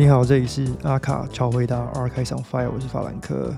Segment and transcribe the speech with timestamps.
[0.00, 3.54] 你好，这里是阿卡超回答 a r c h i s on Fire，我是法兰克。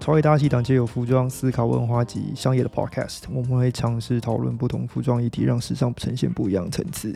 [0.00, 7.14] 超回答系档皆有服装思考、文化及商业的 Podcast，我们会尝试讨论不同服装议题，让时尚呈现不一样层次。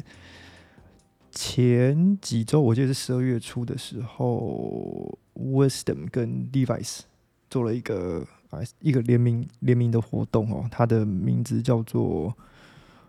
[1.31, 6.99] 前几周，我记得是十二月初的时候，Wisdom 跟 Levi's
[7.49, 12.37] 做了一个啊一个联名联名的活动哦，它的名字叫做。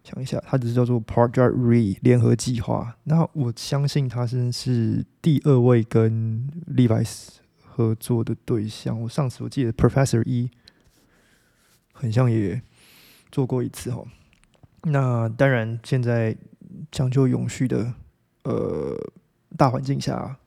[0.07, 2.95] 想一下，它只是叫做 Project Re 联合计划。
[3.03, 7.27] 那我相信他是是第二位跟 Levi's
[7.61, 9.01] 合作的对象。
[9.01, 10.49] 我上次我记得 Professor 一
[11.91, 12.61] 很像也
[13.29, 14.01] 做过一次哈。
[14.83, 16.37] 那当然，现在
[16.89, 17.93] 讲究永续的
[18.43, 18.95] 呃
[19.57, 20.37] 大环境下，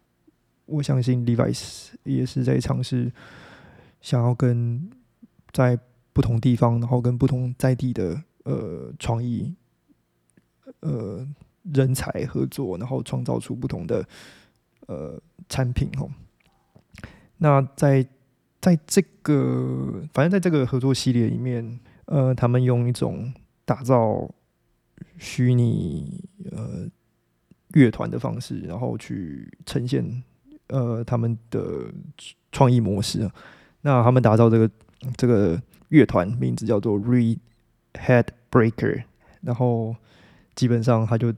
[0.64, 3.12] 我相信 Levi's 也是在尝试
[4.00, 4.90] 想要跟
[5.52, 5.78] 在
[6.14, 8.22] 不同地方，然后跟不同在地的。
[8.44, 9.54] 呃，创意，
[10.80, 11.26] 呃，
[11.72, 14.02] 人才合作，然后创造出不同的
[14.86, 16.08] 呃产品哦。
[17.36, 18.06] 那在
[18.60, 23.30] 在这个，反正在这个合作系列里面，呃，他们用一种
[23.66, 24.26] 打造
[25.18, 26.88] 虚拟呃
[27.74, 30.22] 乐团的方式，然后去呈现
[30.68, 31.92] 呃他们的
[32.50, 33.30] 创意模式。
[33.82, 34.70] 那他们打造这个
[35.16, 35.60] 这个
[35.90, 37.38] 乐团名字叫做 Re。
[37.94, 39.04] Headbreaker，
[39.42, 39.94] 然后
[40.54, 41.32] 基本上他就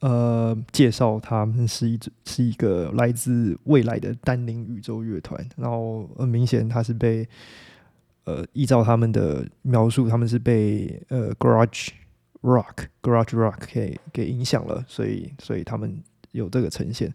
[0.00, 7.28] 呃介绍他们是一是一个来自未来的丹宁宇宙乐团，然后很明显他是被
[8.24, 11.90] 呃依照他们的描述，他们是被呃 Garage
[12.42, 17.12] Rock Garage Rock 给给影响了，所以所以他们有这个呈现。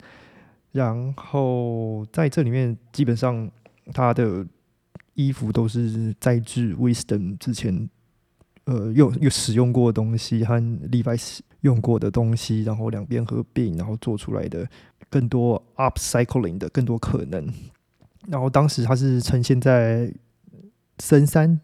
[0.71, 3.49] 然后在这里面，基本上
[3.93, 4.45] 他的
[5.13, 7.89] 衣服都是在制 Wisdom 之前。
[8.65, 10.55] 呃，用有使用过的东西和
[10.87, 14.65] Levi's 用过的东西，然后两边合并，然后做出来的
[15.09, 17.45] 更多 upcycling 的更多可能。
[18.27, 20.13] 然后当时它是呈现在
[20.97, 21.59] 深山，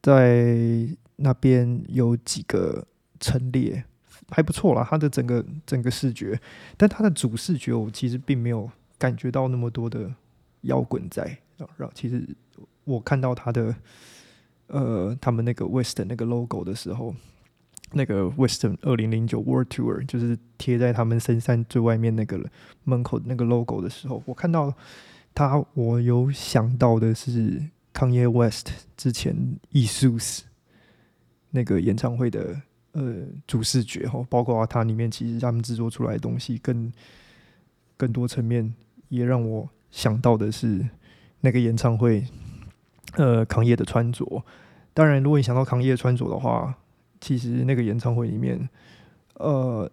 [0.00, 2.86] 在那边有几个
[3.18, 3.84] 陈列，
[4.28, 4.86] 还不错啦。
[4.88, 6.40] 它的整个整个视觉，
[6.76, 10.14] 但它的主视觉我其实并没有感觉到那么多的
[10.60, 11.38] 摇滚在。
[11.56, 12.24] 然后其实
[12.84, 13.74] 我看到它的。
[14.68, 17.14] 呃，他们那个 West 那个 logo 的时候，
[17.92, 22.44] 那个 Western 二零零九 World Tour 就是贴在他们深山最外面那个
[22.84, 24.74] 门口那个 logo 的时候，我看到
[25.32, 27.62] 他，我有想到的是
[27.92, 29.36] 康耶 West 之前
[29.70, 30.16] 艺术
[31.50, 32.60] 那个演唱会的
[32.92, 36.92] 呃主视觉哈，包括它里面其实他们制作出来的东西，更
[37.96, 38.74] 更多层面
[39.08, 40.86] 也让我想到的是
[41.40, 42.26] 那个演唱会。
[43.14, 44.44] 呃，康业的穿着，
[44.92, 46.74] 当然，如果你想到康业穿着的话，
[47.20, 48.68] 其实那个演唱会里面，
[49.34, 49.90] 呃，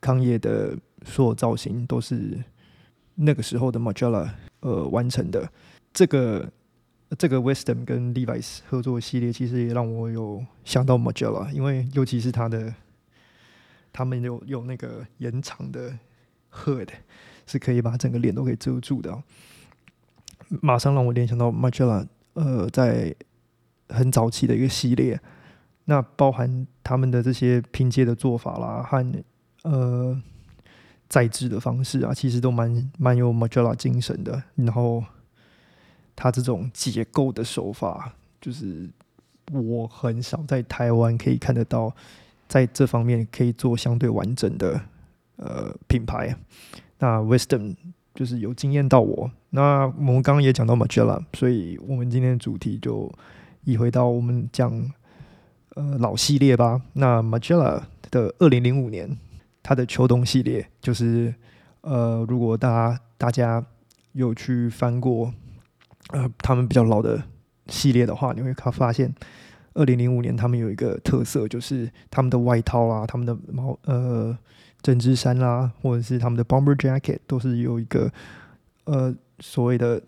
[0.00, 2.42] 康业的所有造型都是
[3.16, 4.28] 那个时候的 Magella
[4.60, 5.50] 呃完成的。
[5.92, 6.48] 这个
[7.18, 12.72] 这个 Wisdom 跟 Levi's 合作系列，其实也让我有想到 Magella，因为尤其是他的
[13.92, 15.98] 他们有有那个延长的
[16.52, 16.88] hood，
[17.46, 19.20] 是可以把整个脸都给遮住的，
[20.60, 22.06] 马上让我联想到 Magella。
[22.34, 23.12] 呃，在
[23.88, 25.20] 很早期的一个系列，
[25.86, 29.24] 那包含他们的这些拼接的做法啦，和
[29.64, 30.22] 呃
[31.08, 34.40] 在制的方式啊，其实都蛮蛮有 Magella 精神的。
[34.54, 35.02] 然后
[36.14, 38.88] 他这种结构的手法，就是
[39.52, 41.92] 我很少在台湾可以看得到，
[42.46, 44.80] 在这方面可以做相对完整的
[45.36, 46.34] 呃品牌。
[46.98, 47.74] 那 Wisdom。
[48.12, 49.30] 就是有惊艳到我。
[49.50, 53.12] 那我们刚刚也讲到 Magella，所以我们今天的主题就
[53.64, 54.72] 移回到我们讲
[55.74, 56.80] 呃老系列吧。
[56.94, 59.18] 那 Magella 的二零零五年，
[59.62, 61.34] 它的秋冬系列，就是
[61.82, 63.64] 呃，如果大家大家
[64.12, 65.32] 有去翻过
[66.10, 67.22] 呃他们比较老的
[67.66, 69.14] 系列的话，你会看发现
[69.74, 74.36] 二零零五年他们有一个特色，就是他们的外套啦，他们的毛呃。
[74.82, 78.10] 针织衫啦，或者是他们的 bomber jacket，都是有一个
[78.84, 80.02] 呃所谓的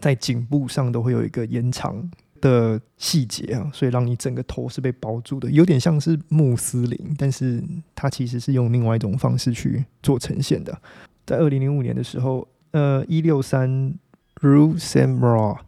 [0.00, 2.10] 在颈部上都会有一个延长
[2.40, 7.62] 的细节啊，所以让你整个头是被包住的，有点像是穆斯林，但是
[7.94, 10.80] 它其实是用另外一种方式去做呈现的。
[11.24, 13.94] 在二零零五年的时候，呃，一六三
[14.40, 15.58] Rue Saint Maur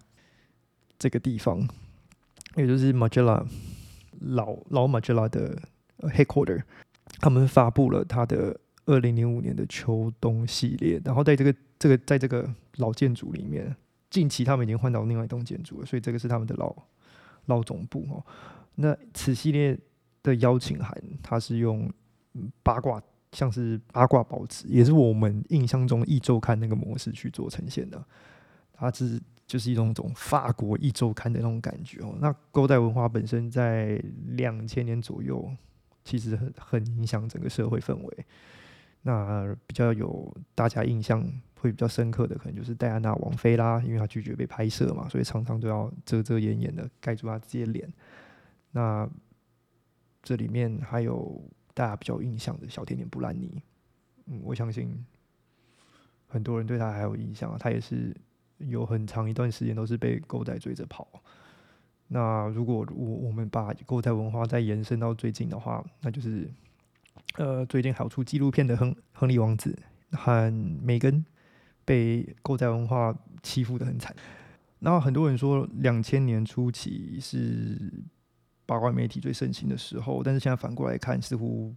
[0.99, 1.67] 这个地方，
[2.55, 3.47] 也就是 Magella
[4.21, 5.59] 老老 Magella 的
[6.01, 6.63] headquarter。
[7.21, 13.75] 他们发布了他的二零零五年的秋冬系列，然后在这个这个在这个老建筑里面，
[14.11, 16.75] 近期他们已经换到另外一栋建筑了，所以这个是他们的老
[17.47, 18.25] 老总部哦。
[18.75, 19.79] 那此系列
[20.23, 21.91] 的邀请函，它是用
[22.63, 23.03] 八卦
[23.33, 28.03] 像是八卦报纸，也是我们印象中一周刊那个模式去做呈现的。
[28.73, 32.15] 它是就是一种种法国一周刊的那种感觉哦。
[32.21, 35.51] 那勾代文化本身在两千年左右，
[36.05, 38.27] 其实很很影响整个社会氛围。
[39.09, 41.25] 那比较有大家印象
[41.55, 47.91] 会比较深刻的，可能就是戴安娜王妃啦，因为她拒绝被拍摄嘛，所以常常都要遮遮掩掩的盖住她自己的脸。
[48.71, 49.09] 那
[50.23, 53.63] 这里面还有大家比较印象的小甜甜布兰妮，
[54.27, 54.95] 嗯，我相信
[56.27, 58.15] 很多人对她还有印象啊，她也是
[58.59, 61.09] 有很长一段时间都是被狗仔追着跑。
[62.09, 66.47] 那如果我我们把狗仔文化再延伸到最近的话，那就是
[67.37, 69.79] 呃，最近还出纪录片的亨亨利王子
[70.13, 70.53] 和
[70.83, 71.25] 梅根
[71.85, 74.15] 被狗仔文化欺负的很惨。
[74.81, 77.93] 那很多人说两千年初期是。
[78.69, 81.75] 八卦媒体最盛行的时候，但是现在反过来看，似乎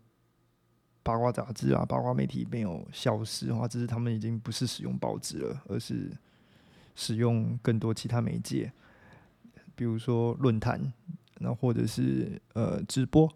[1.01, 6.11] 八卦杂志啊、八卦媒体没有消失的话，只是他们已经不是使用报纸了，而是
[6.93, 8.73] 使用更多其他媒介，
[9.73, 10.91] 比如说论坛，
[11.39, 13.31] 那或者是呃直播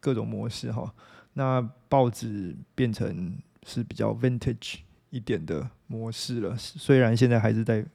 [0.00, 0.92] 各种模式哈。
[1.36, 4.80] 那报纸变成是比较 vintage
[5.10, 7.86] 一点的模式了，虽然现在还是在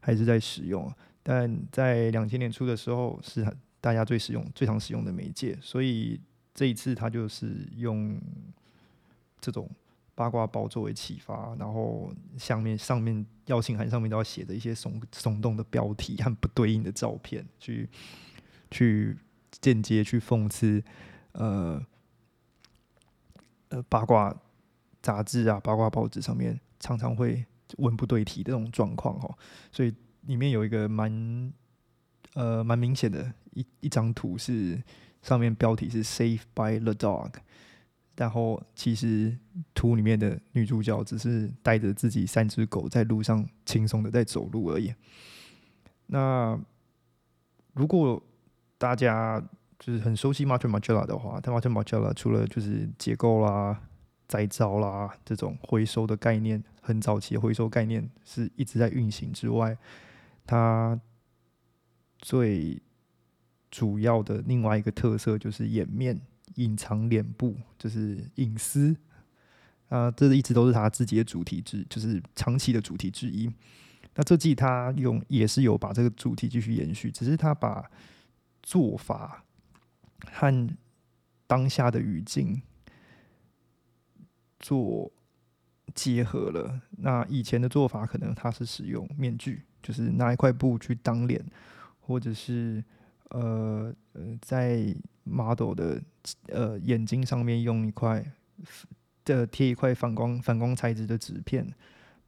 [0.00, 0.90] 还是在使用，
[1.22, 3.46] 但在两千年初的时候是。
[3.78, 6.20] 大家最使用、最常使用的媒介，所以
[6.52, 8.20] 这一次他就是用
[9.40, 9.70] 这种
[10.12, 17.88] 八卦包作为启发，然后下面上面邀请函上面都要写着一些耸耸动的标题和不对应的照片，去
[18.72, 19.16] 去
[19.60, 20.82] 间接去讽刺
[21.32, 21.80] 呃
[23.68, 24.34] 呃八卦
[25.02, 27.44] 杂志啊、八卦报纸上面常常会
[27.78, 29.38] 文不对题的这种状况哦，
[29.70, 31.52] 所以里面有一个蛮。
[32.34, 34.78] 呃，蛮明显的一一张图是
[35.22, 37.32] 上面标题是 “Save by the Dog”，
[38.14, 39.34] 然后其实
[39.72, 44.92] 图里面的女主角只是带着自己三只狗在路上轻松的在走路而已。
[46.08, 46.60] 那
[47.72, 48.22] 如果
[48.76, 49.42] 大家
[49.78, 53.80] 就是很熟悉 Martin Margiela 的话，他 Martin Margiela 除了就是结构啦、
[54.26, 59.76] 再造啦这种回收的概念，很早期的回收概念是一直在运行之外，
[60.46, 60.98] 他
[62.18, 62.80] 最
[63.70, 66.18] 主要的另外一个特色就是掩面、
[66.54, 68.96] 隐藏脸部，就是隐私
[69.88, 73.52] 啊，这一直都是他自己的主题之，就是长期的主题之一。
[74.14, 77.84] 那这季他用也是有把这个主题继续延续，只是他把
[78.62, 79.44] 做法
[80.32, 80.68] 和
[81.46, 82.62] 当下的语境
[84.58, 85.10] 做
[85.94, 86.80] 结合了。
[86.98, 91.44] 那以前的做法可能他是使用面具，就是拿一块布去当脸。
[92.08, 92.84] 或者是
[93.30, 96.00] 呃呃，在 model 的
[96.50, 98.24] 呃眼睛上面用一块
[99.24, 101.66] 的贴一块反光反光材质的纸片，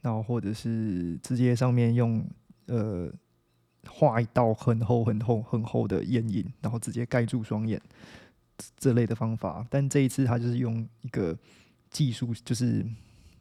[0.00, 2.28] 然后或者是直接上面用
[2.66, 3.08] 呃
[3.90, 7.80] 画一道很厚很厚很厚的眼影，然后直接盖住双眼
[8.76, 9.66] 这类的方法。
[9.68, 11.36] 但这一次他就是用一个
[11.90, 12.84] 技术，就是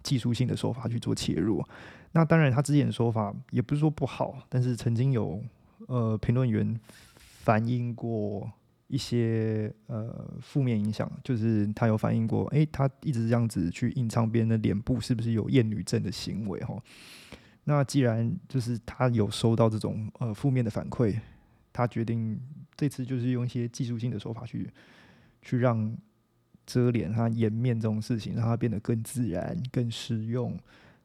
[0.04, 1.64] 技术性的手法去做切入。
[2.12, 5.44] 那当然他之前的说法也不是说不好，但是曾经有。
[5.88, 6.78] 呃，评论员
[7.20, 8.52] 反映过
[8.88, 16.60] 一些呃负面影响，就是他有反映过，诶，他一直这样子去隐藏别人的脸部，是不是有厌女症的行为？
[16.62, 16.76] 哈，
[17.70, 21.20] 那既然就是他有收到这种呃负面的反馈，
[21.74, 22.40] 他决定
[22.76, 24.70] 这次就是用一些技术性的手法去
[25.42, 25.94] 去让
[26.66, 30.58] 遮脸、他颜面这种事情，让它变得更自然、更实用，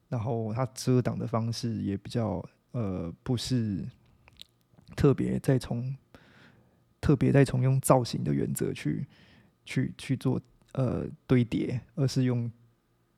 [0.08, 3.84] 然后他遮挡的方式也比较呃不是。
[4.94, 5.96] 特别在从
[7.00, 9.06] 特别在从用造型的原则去
[9.64, 10.38] 去去做
[10.72, 12.52] 呃堆叠，而是用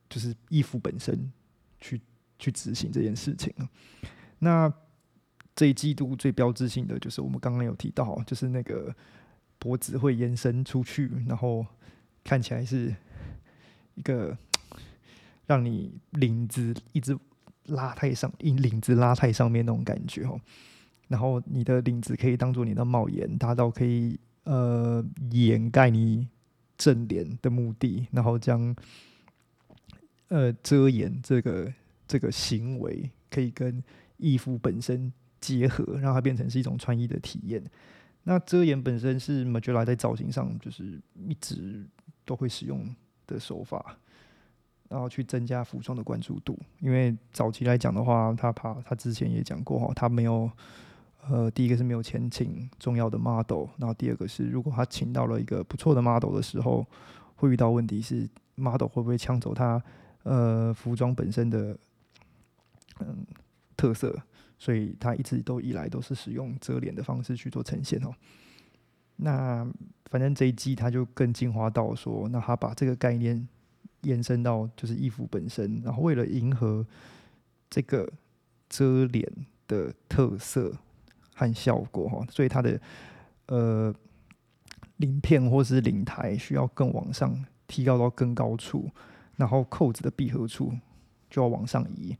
[0.09, 1.33] 就是衣服本身
[1.81, 2.01] 去
[2.39, 3.53] 去执行这件事情
[4.39, 4.73] 那
[5.55, 8.95] 这一季度最标志性的就是我们刚刚有提到，就是那个
[9.59, 11.65] 脖子会延伸出去，然后
[12.25, 12.95] 看起来是
[13.95, 14.37] 一个
[15.47, 17.17] 让你领子一直
[17.67, 20.41] 拉太上，领领子拉太上面那种感觉哦。
[21.07, 26.27] 然后你的领子可以当做你的帽檐，达到可以呃掩盖你
[26.77, 28.75] 正脸的目的，然后将
[30.29, 31.73] 呃遮掩这个
[32.07, 33.83] 这个行为可以跟
[34.17, 37.63] 衣服本身结合，让它变成是一种穿衣的体验。
[38.25, 41.87] 那遮掩本身是 m a g e l a 在造型上就是一直
[42.25, 42.95] 都会使用
[43.27, 43.97] 的手法，
[44.89, 46.59] 然后去增加服装的关注度。
[46.81, 50.51] 因为早期来讲的话，他怕他之前也讲过哈，他没有。
[51.27, 56.87] 呃，第一个是没有钱请重要的 model，然后第二个是如果他请到了一个不错的 model 的时候，
[57.37, 59.83] 会遇到问题是 model 会不会抢走他
[60.25, 61.75] 呃服装本身的
[63.01, 63.27] 嗯
[63.77, 64.17] 特色，
[64.59, 68.15] 所以他一直都以来都是使用遮脸的方式去做呈现哦。
[69.17, 69.69] 那
[70.07, 73.49] 反正这一季他就更进化到说，那他把这个概念
[74.03, 76.87] 延伸到就是衣服本身，然后为了迎合
[77.69, 78.11] 这个
[78.69, 79.29] 遮脸
[79.67, 80.77] 的特色
[81.35, 82.81] 和效果哈，所以他的
[83.47, 83.95] 呃
[84.99, 88.89] 鳞片或是领台需要更往上提高到更高处，
[89.37, 90.73] 然后扣子的闭合处
[91.29, 92.17] 就要往上移。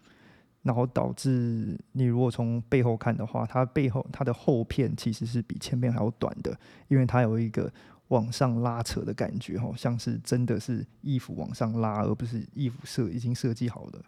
[0.65, 7.71] 然后导致你如果从背后看的话，它背后它的后片其实是比前面还要短的，因为它有一个
[8.09, 14.03] 往上拉扯的感觉，哈，像是真的是衣服往上拉，而不是衣服设已经设计好的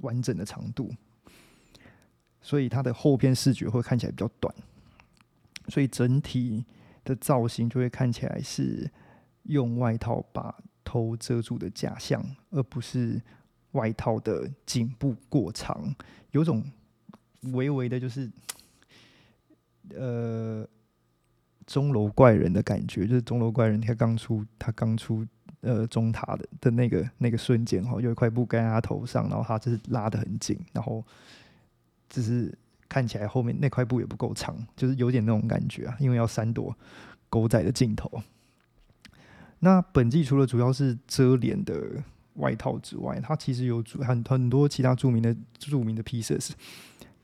[0.00, 0.92] 完整的长度，
[2.42, 4.52] 所以它的后片视觉会看起来比较短，
[5.68, 6.64] 所以整体
[7.04, 8.90] 的造型就会看起来是
[9.44, 10.52] 用外套把
[10.82, 13.22] 头遮住的假象，而不是。
[13.72, 15.94] 外套的颈部过长，
[16.30, 16.64] 有种
[17.52, 18.30] 微微的，就是
[19.94, 20.66] 呃
[21.66, 23.06] 钟楼怪人的感觉。
[23.06, 25.26] 就是钟楼怪人，他刚出，他刚出
[25.60, 31.04] 呃中塔的的那个那个瞬间哈，有一块布盖在他头上，然后他就是拉的很紧，然后
[32.08, 32.56] 只是
[32.88, 36.74] 看起来后面那块布也不够长，就是有点那种感觉啊，因为要三朵
[37.28, 38.10] 狗仔的镜头。
[39.58, 42.02] 那本季除了主要是遮脸的。
[42.36, 46.50] 外套之外，它其实有很很多其他著名的著名的 pieces，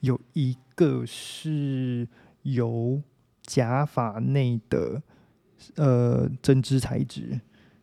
[0.00, 2.08] 有一个是
[2.42, 3.02] 由
[3.42, 5.02] 假发内的
[5.76, 7.40] 呃针织材质，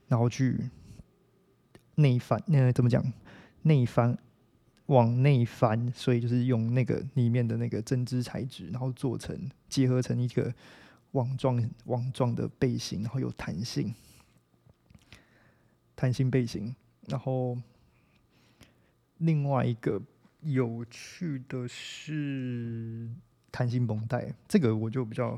[0.08, 0.70] 然后去
[1.96, 3.04] 内翻，那怎么讲？
[3.64, 4.18] 内翻
[4.86, 10.54] 往内翻，所以就是用那个里面的那个针织材质，然后做成结合成一个
[11.12, 13.94] 网状网状的背心，然后有弹性，
[15.96, 16.74] 弹性背心。
[17.10, 17.58] 然后，
[19.18, 20.02] 另外一个
[20.42, 23.10] 有趣的是
[23.52, 25.38] 弹性绷带，这个我就比较，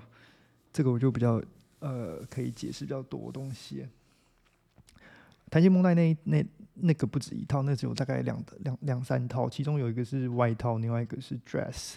[0.74, 1.42] 这个我就比较
[1.80, 3.88] 呃可以解释比较多东西。
[5.50, 11.96] 弹性绷带那那那个不止一套，那只有大概两两两三套，其中有一个是外套，另外一个是 dress。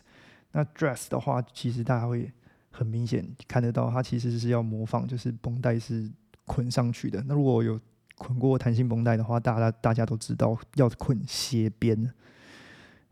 [0.52, 2.32] 那 dress 的话，其实大家会
[2.70, 6.10] 很明显看得到，它其实是要模仿，就是绷带是
[6.46, 7.22] 捆上去的。
[7.26, 7.80] 那如果有
[8.16, 12.12] 捆过弹性绷带的话，大家大家都知道要捆斜边，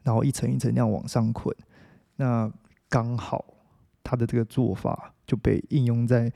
[0.02, 1.54] 然后一层一层那样往上捆。
[2.16, 2.50] 那
[2.88, 3.44] 刚好
[4.04, 6.32] 他的这个做法就被应用在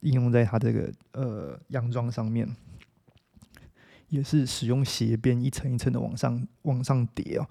[0.00, 2.48] 应用在他这个呃洋装上面，
[4.08, 7.46] 也是使用斜边一层一层的往上往上叠哦。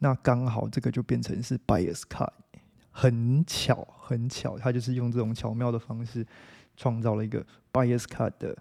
[0.00, 2.30] 那刚好这个就变成是 bias cut，
[2.90, 6.26] 很巧很巧，他就是用这种巧妙的方式
[6.76, 8.54] 创造了一个 bias cut 的。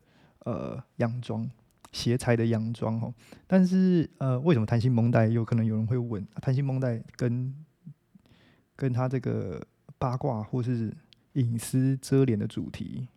[0.46, 1.50] 呃，洋装
[1.92, 3.12] 斜裁的洋装哦，
[3.48, 5.26] 但是呃，为什么弹性绷带？
[5.26, 7.52] 有可能有人会问，弹性绷带跟
[8.76, 9.60] 跟他这个
[9.98, 10.96] 八卦或是
[11.34, 13.08] 隐私遮脸的主题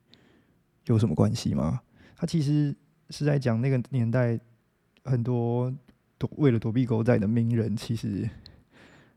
[0.87, 1.83] 有什么关系吗？
[2.17, 2.75] 他其实
[3.11, 4.41] 是在讲那个年代
[5.05, 5.71] 很多
[6.17, 8.27] 躲为了躲避狗仔的名人，其实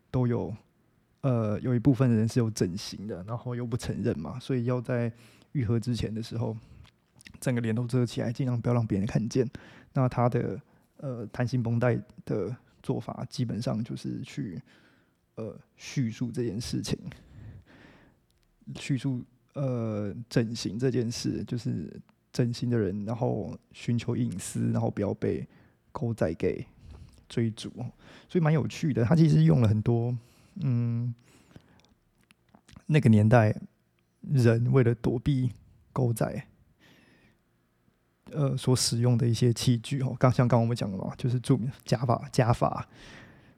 [0.09, 0.53] 都有
[1.21, 5.09] 呃有一部分人是有整形的，然后又不承认嘛，所以要在
[5.53, 6.57] 愈合之前的时候。
[7.39, 9.49] 整个脸都遮起来，尽量不要让别人看见。
[9.93, 10.61] 那他的
[10.97, 14.61] 呃弹性绷带的做法，基本上就是去
[15.35, 16.97] 呃叙述这件事情，
[18.75, 19.23] 叙述
[19.53, 21.99] 呃整形这件事，就是
[22.31, 25.47] 整形的人，然后寻求隐私，然后不要被
[25.91, 26.65] 狗仔给
[27.27, 27.69] 追逐，
[28.29, 29.03] 所以蛮有趣的。
[29.03, 30.17] 他其实用了很多
[30.61, 31.13] 嗯
[32.85, 33.55] 那个年代
[34.21, 35.51] 人为了躲避
[35.91, 36.45] 狗仔。
[38.33, 42.87] 呃，所使用的一些器具哦，刚像刚我们讲的嘛，就是做假发、假发，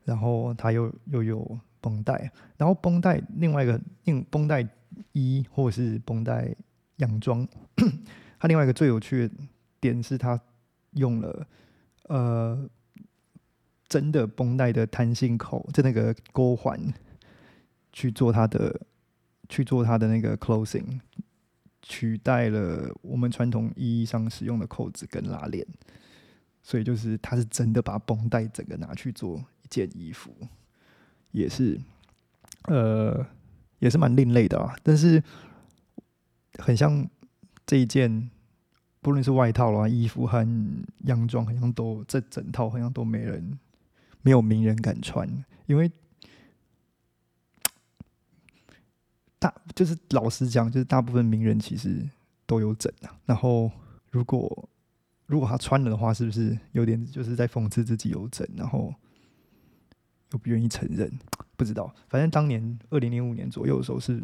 [0.03, 4.67] 然后它又又有绷带，然后绷带另外一个另绷带
[5.11, 6.55] 衣或是绷带
[6.97, 7.47] 洋装，
[8.39, 9.33] 它另外一个最有趣的
[9.79, 10.39] 点是它
[10.91, 11.47] 用了
[12.07, 12.69] 呃
[13.87, 16.79] 真的绷带的弹性口，就那个钩环
[17.91, 18.81] 去做它的
[19.49, 20.99] 去做它的那个 closing。
[21.83, 25.63] 取代了我们传统意义上使用的扣子跟拉链，
[26.63, 30.33] 所以就是他是真的把绷带整个拿去做一件衣服，
[31.31, 31.79] 也是
[32.63, 33.23] 呃
[33.79, 34.75] 也是蛮另类的啊。
[34.81, 35.21] 但是
[36.57, 37.07] 很像
[37.65, 38.31] 这一件，
[39.01, 40.47] 不论是外套啦、衣服和
[41.05, 43.59] 洋装，好像都这整套好像都没人
[44.21, 45.29] 没有名人敢穿，
[45.65, 45.91] 因为。
[49.39, 52.07] 大就是老实讲，就是大部分名人其实
[52.45, 53.15] 都有整啊。
[53.25, 53.71] 然后
[54.11, 54.69] 如果
[55.25, 58.93] 如果他穿了的话，是不是有点就是在讽刺自己有整，然后
[60.31, 61.11] 又不愿意承认？
[61.55, 64.21] 不知道，反正当年二零零五年左右的时候是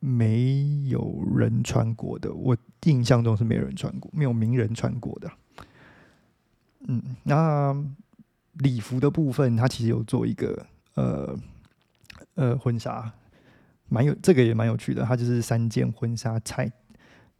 [0.00, 5.30] 没有人穿过的，我印象中是没有人穿过，没有名人穿过的。
[6.88, 7.76] 嗯，那
[8.54, 11.38] 礼服的部分，他其实有做一个呃
[12.34, 13.12] 呃婚纱，
[13.90, 16.72] 蛮有这个也蛮有趣的，它就是三件婚纱拆。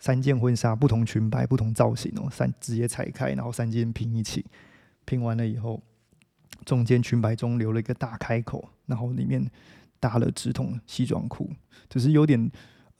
[0.02, 2.26] 三件婚纱，不同裙摆，不同造型哦。
[2.30, 4.42] 三直接拆开，然后三件拼一起，
[5.04, 5.82] 拼完了以后，
[6.64, 9.46] 中间裙摆中留了一个大开口，然后里面
[9.98, 11.50] 搭了直筒西装裤，
[11.86, 12.50] 就是有点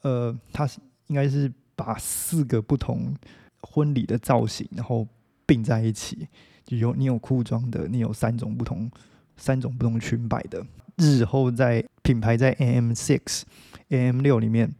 [0.03, 0.69] 呃，它
[1.07, 3.15] 应该是把四个不同
[3.61, 5.07] 婚礼的造型，然后
[5.47, 6.27] 并在一起，
[6.63, 8.87] 就有你有裤装的，你有三种不同
[9.37, 10.63] 三种不同裙摆的。
[11.01, 13.41] 日后在品牌在 AM Six、
[13.89, 14.71] AM 六里面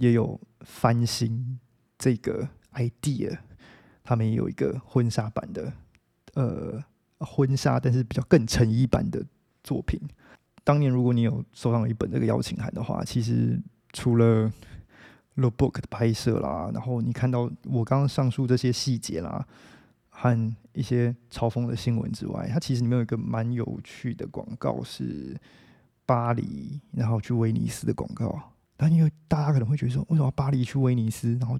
[0.00, 1.60] 也有翻新。
[1.98, 3.38] 这个 idea，
[4.04, 5.72] 他们也有一个婚纱版的，
[6.34, 6.84] 呃，
[7.20, 9.24] 婚纱，但是比较更诚意版的
[9.64, 9.98] 作品。
[10.62, 13.58] 当年如果你有收到一本这个邀请函的话，其实
[13.94, 14.52] 除了
[15.36, 19.46] Look Book 的拍摄啦，然后你看到我刚刚上述这些细节啦，
[20.10, 25.34] 和一些嘲讽的新闻之外，它其实里面有一个蛮有趣的广告，是
[26.06, 28.52] 巴黎然后去威尼斯的广告。
[28.78, 31.58] 但因为大家可能会觉得说，为什么巴黎去威尼斯，然后？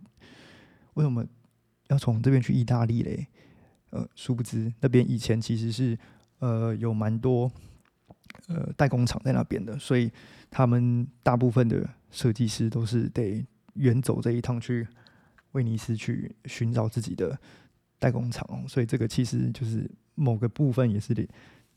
[0.95, 1.23] 为什么
[1.89, 3.27] 要从这边去意大利嘞？
[3.91, 5.99] 呃，殊不知那边以前其实是
[6.39, 7.53] 呃有蛮多
[8.49, 10.11] 呃代工厂在那边的，所以
[10.51, 14.89] 他们大部分的设计师都是得远走这一趟去
[15.53, 17.39] 威尼斯去寻找自己的
[17.99, 18.67] 代工厂。
[18.67, 21.13] 所以这个其实就是某个部分也是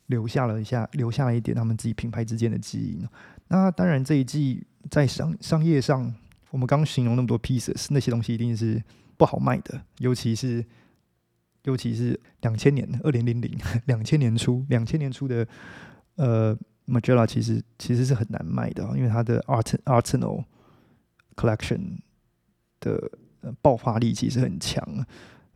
[0.10, 3.04] 留下了一下，留下了一点他们自己品牌之间的基因。
[3.48, 6.14] 那当然这一季在商商业上，
[6.52, 8.84] 我们刚形容那么多 pieces，那些东西一定是。
[9.20, 10.66] 不好卖的，尤其是
[11.64, 13.52] 尤其是两千年， 二零零零
[13.88, 15.46] 两千年初，两千年初的
[16.16, 20.46] 呃 m a g e l l a 其实其实是很难卖的，因为它的 Art Arsenal
[21.36, 21.98] Collection
[22.80, 23.12] 的
[23.62, 25.06] 爆发力其实很强，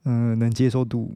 [0.04, 1.16] 嗯，能接受度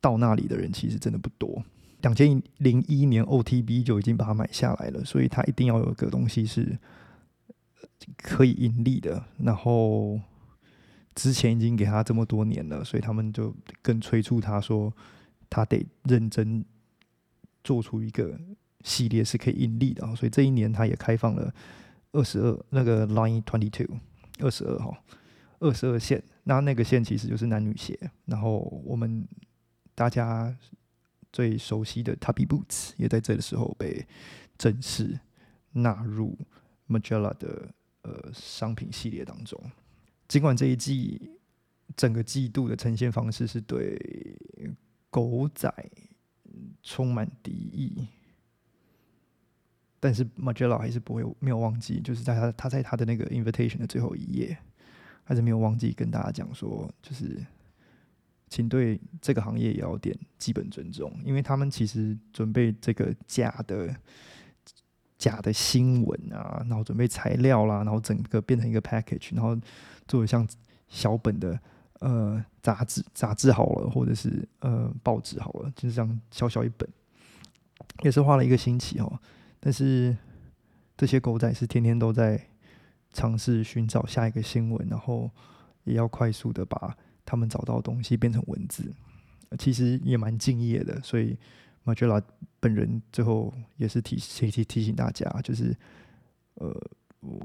[0.00, 1.62] 到那里的人其实真的不多。
[2.02, 6.78] 两千零一年 OTB 就已经把它买下来了，所以它一定要有个东西是
[8.18, 10.20] 可以盈利的，然后。
[11.14, 14.90] 之前已经给他这么多年了，所以他们就更催促他说，
[15.50, 16.64] 他得认真
[17.62, 18.34] 做出一个
[18.82, 20.16] 系列是可以盈利的。
[20.16, 21.52] 所以这一年他也开放了
[22.12, 23.98] 二十二那个 Line Twenty Two
[24.38, 25.04] 二十二号
[25.58, 28.10] 二十二线，那那个线其实就是男女鞋。
[28.24, 29.28] 然后我们
[29.94, 30.56] 大家
[31.32, 34.06] 最熟悉的 Tubby Boots 也在这个时候被
[34.58, 35.18] 正式
[35.72, 36.38] 纳入
[36.88, 39.58] Magella 的呃商品系列当中。
[40.28, 41.30] 尽管这一季
[41.96, 43.98] 整个季度的呈现方式是对
[45.10, 45.72] 狗仔
[46.82, 48.08] 充满敌意，
[50.00, 54.56] 但是 Magella 还是不会没有忘记，就是在他他在他的那个 invitation 的最后一页，
[55.24, 57.44] 还是没有忘记跟大家讲说，就是
[58.52, 63.96] 请对这个行业也要点基本尊重，因为他们其实准备这个假的
[65.16, 69.58] 假的新闻啊，然后准备材料啦，然后整个变成一个 package，然后。
[70.08, 70.46] 做像
[70.88, 71.58] 小本的
[72.00, 76.86] 呃杂志，杂志好了，或者是呃报纸好了，就是这样小小一本，
[78.02, 79.20] 也是花了一个星期哦。
[79.60, 80.14] 但是
[80.96, 82.48] 这些狗仔是天天都在
[83.12, 85.30] 尝试寻找下一个新闻，然后
[85.84, 88.92] 也要快速的把他们找到的东西变成文字，
[89.58, 91.00] 其实也蛮敬业的。
[91.02, 91.36] 所以
[91.84, 92.22] 马吉拉
[92.60, 95.76] 本人最后也是提提提醒大家，就是
[96.54, 96.90] 呃，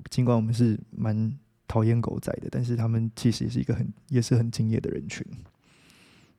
[0.09, 1.37] 尽管我们是蛮。
[1.69, 5.21] 讨厌狗仔的，但是他们其实也是一个很也是很敬业的人群。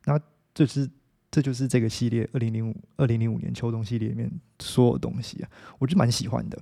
[0.07, 0.19] 那
[0.55, 0.89] 这是
[1.31, 6.59] 这就是这个系列二零零五二零零五年秋冬系列里面所有东西啊，我就蛮喜欢的，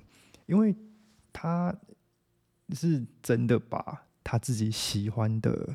[0.47, 0.75] 因为
[1.31, 1.73] 他
[2.73, 5.73] 是真的把他自己喜欢的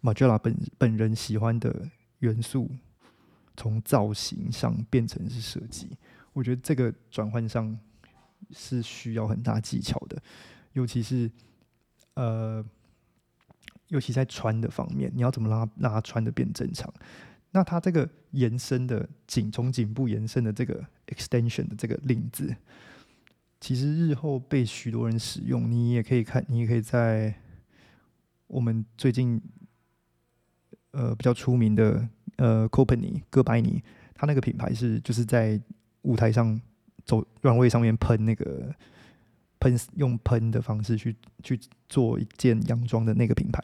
[0.00, 1.88] 马吉拉本本人喜欢的
[2.20, 2.70] 元素
[3.56, 5.90] 从造型上变成是设计，
[6.32, 7.78] 我觉得这个转换上
[8.50, 10.22] 是需要很大技巧的，
[10.72, 11.30] 尤其是。
[12.14, 12.64] 呃，
[13.90, 16.92] 尤其在穿的方面，你要怎么让它让它穿的变正常？
[17.52, 22.56] 那它这个延伸的颈从颈部延伸的这个 extension 的这个领子，
[23.60, 25.70] 其实日后被许多人使用。
[25.70, 27.32] 你也可以看，你也可以在
[28.48, 29.40] 我们最近
[30.98, 32.06] 呃比较出名的
[32.36, 33.80] 呃 Company 哥白尼，
[34.14, 35.60] 它那个品牌是就是在
[36.02, 36.60] 舞台上
[37.04, 38.74] 走软位上面喷那个。
[39.60, 41.58] 喷用喷的方式去去
[41.88, 43.60] 做一件洋装的那个品牌，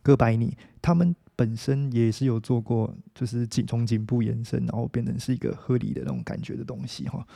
[0.00, 7.26] 哥白尼，他们本身也是有做过，就是颈从颈部延伸，然后变成是一个合理的那种感觉的东西哈。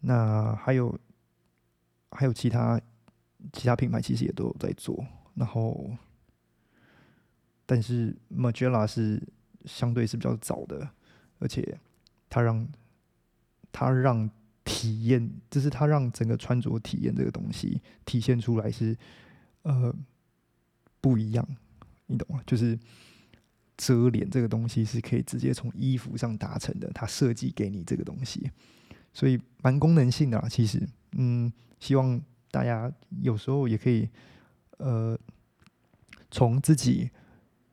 [0.00, 0.94] 那还有
[2.10, 2.78] 还有其他
[3.54, 5.02] 其他品牌其实也都有在做，
[5.34, 5.90] 然后
[7.66, 9.20] 但是 Magella 是
[9.64, 10.88] 相对是比较早的，
[11.40, 11.78] 而且
[12.30, 12.66] 它让
[13.72, 14.30] 它让
[14.64, 18.96] 体验，就是它让整个穿着体验这个东西体现出来是
[19.62, 19.94] 呃
[21.00, 21.46] 不一样，
[22.06, 22.42] 你懂吗？
[22.46, 22.78] 就是
[23.76, 28.50] 遮脸这个东西是可以直接从衣服上达成的，它设计给你这个东西。
[29.12, 34.08] 所以蛮功能性的啦，其实，嗯，希望大家有时候也可以，
[34.78, 35.18] 呃，
[36.30, 37.10] 从自己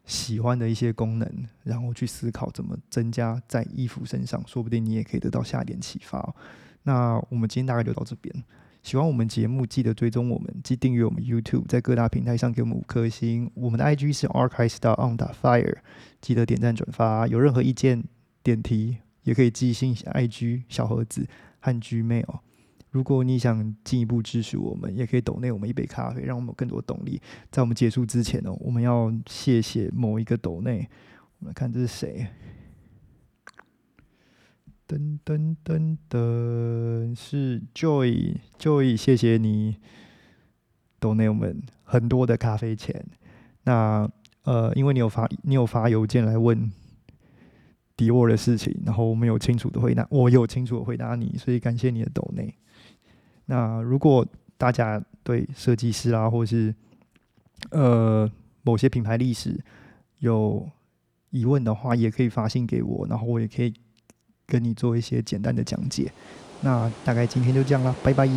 [0.05, 6.35] 喜欢的一些功能，然后去思考怎么增加在衣服身上，说不定你也可以得到下一点启发。
[6.83, 8.43] 那我们今天大概就到这边，
[8.81, 13.49] 喜欢我们节目记得追踪我们，记订阅我们 YouTube，在各大平台上给我们五颗星。
[13.53, 15.77] 我们的 IG 是 archives On Fire，
[16.21, 17.27] 记得点赞转发。
[17.27, 18.03] 有任何意见
[18.41, 18.97] 点题。
[19.23, 21.25] 也可以寄信 IG 小盒子
[21.61, 22.39] 和 Gmail。
[22.93, 27.19] 如果你想进一步支持我们，也可以抖内我们一杯咖啡，让我们有更多动力。
[27.49, 30.87] 在我们结束之前呢，我们要谢谢某一个抖内。
[31.39, 32.27] 我们来看这是谁？
[34.87, 39.77] 噔噔噔噔，是 Joy，Joy，谢谢你
[40.99, 43.03] 抖内我们很多的咖啡钱。
[43.63, 44.07] 那
[44.43, 46.71] 呃，因为你有发你有发邮件来问。
[47.95, 52.51] 迪沃的事情，然后我们有清楚的回答，我有清楚的回答你，所以感谢你的抖内。
[53.45, 54.25] 那如果
[54.57, 56.73] 大家对设计师啊，或是
[57.71, 58.29] 呃
[58.61, 59.59] 某些品牌历史
[60.19, 60.69] 有
[61.31, 63.73] 疑问的话，也可以发信给我，然后我也可以
[64.45, 66.11] 跟你做一些简单的讲解。
[66.61, 68.27] 那大概今天就这样了，拜拜。